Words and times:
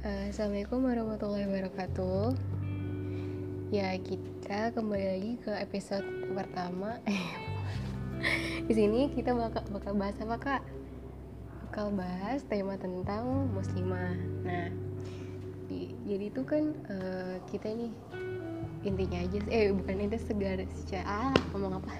Assalamualaikum 0.00 0.80
warahmatullahi 0.80 1.44
wabarakatuh. 1.44 2.32
Ya 3.68 3.92
kita 4.00 4.72
kembali 4.72 5.06
lagi 5.12 5.32
ke 5.44 5.52
episode 5.60 6.08
pertama. 6.32 6.96
Di 8.64 8.72
sini 8.72 9.12
kita 9.12 9.36
bakal 9.36 9.60
bakal 9.68 9.92
bahas 10.00 10.16
apa 10.24 10.36
kak? 10.40 10.62
Bakal 11.68 11.92
bahas 11.92 12.40
tema 12.48 12.80
tentang 12.80 13.52
muslimah. 13.52 14.16
Nah, 14.40 14.72
di, 15.68 15.92
jadi 16.08 16.32
itu 16.32 16.48
kan 16.48 16.72
uh, 16.88 17.36
kita 17.52 17.68
nih 17.68 17.92
intinya 18.88 19.20
aja, 19.20 19.36
eh 19.52 19.68
bukan 19.68 20.00
itu 20.00 20.16
segar 20.16 20.64
secara 20.80 21.28
ah 21.28 21.36
ngomong 21.52 21.76
apa? 21.76 21.92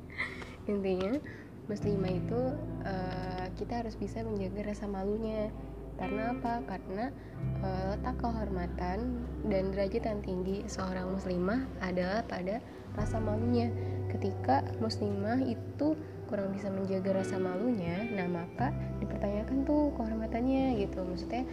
intinya 0.72 1.20
muslimah 1.68 2.16
itu 2.16 2.40
uh, 2.80 3.44
kita 3.60 3.84
harus 3.84 3.92
bisa 4.00 4.24
menjaga 4.24 4.72
rasa 4.72 4.88
malunya 4.88 5.52
karena 5.96 6.36
apa? 6.36 6.52
Karena 6.64 7.04
e, 7.60 7.68
letak 7.96 8.16
kehormatan 8.20 8.98
dan 9.48 9.62
derajat 9.72 10.02
yang 10.04 10.20
tinggi 10.24 10.56
seorang 10.68 11.12
muslimah 11.12 11.64
adalah 11.80 12.24
pada 12.24 12.60
rasa 12.96 13.20
malunya. 13.20 13.72
Ketika 14.12 14.64
muslimah 14.80 15.40
itu 15.44 15.96
kurang 16.26 16.52
bisa 16.56 16.72
menjaga 16.72 17.22
rasa 17.22 17.36
malunya, 17.36 18.06
nah 18.12 18.26
maka 18.26 18.72
dipertanyakan 19.00 19.64
tuh 19.64 19.92
kehormatannya 19.94 20.80
gitu. 20.80 21.04
Maksudnya 21.04 21.44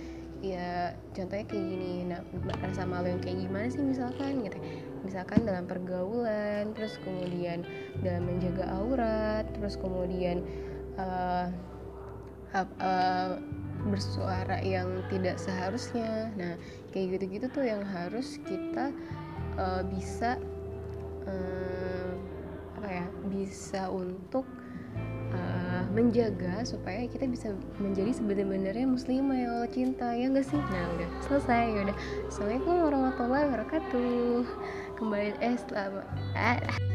ya 0.44 0.92
contohnya 1.16 1.48
kayak 1.48 1.66
gini 1.72 2.04
nah 2.04 2.20
rasa 2.60 2.84
malu 2.84 3.08
yang 3.08 3.24
kayak 3.24 3.48
gimana 3.48 3.72
sih 3.72 3.80
misalkan 3.80 4.44
gitu 4.44 4.60
misalkan 5.08 5.48
dalam 5.48 5.64
pergaulan 5.64 6.76
terus 6.76 7.00
kemudian 7.00 7.64
dalam 8.04 8.28
menjaga 8.28 8.68
aurat 8.76 9.48
terus 9.56 9.80
kemudian 9.80 10.44
uh, 11.00 11.48
uh, 12.62 13.42
bersuara 13.90 14.62
yang 14.64 15.04
tidak 15.12 15.36
seharusnya. 15.42 16.32
Nah 16.40 16.56
kayak 16.94 17.20
gitu-gitu 17.20 17.46
tuh 17.52 17.66
yang 17.66 17.84
harus 17.84 18.40
kita 18.46 18.94
uh, 19.60 19.82
bisa 19.84 20.40
uh, 21.28 22.12
apa 22.80 22.88
ya 22.88 23.06
bisa 23.32 23.82
untuk 23.90 24.46
uh, 25.34 25.84
menjaga 25.92 26.64
supaya 26.64 27.08
kita 27.08 27.28
bisa 27.28 27.52
menjadi 27.80 28.12
sebenarnya 28.16 28.88
muslimah 28.88 29.38
yang 29.38 29.52
Allah 29.60 29.72
cinta 29.72 30.08
ya 30.14 30.30
enggak 30.32 30.48
sih? 30.48 30.60
Nah 30.60 30.86
udah 31.00 31.10
selesai 31.28 31.64
ya 31.74 31.80
udah. 31.90 31.98
Assalamualaikum 32.30 32.76
warahmatullahi 32.88 33.46
wabarakatuh. 33.52 34.42
Kembali 35.00 35.32
eh 35.42 35.56
selamat 35.58 36.06
eh. 36.38 36.93